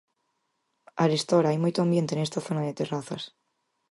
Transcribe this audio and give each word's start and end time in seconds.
Arestora 1.03 1.49
hai 1.49 1.57
moito 1.63 1.79
ambiente 1.81 2.13
nesta 2.15 2.43
zona 2.47 2.65
de 2.67 2.77
terrazas. 2.79 3.23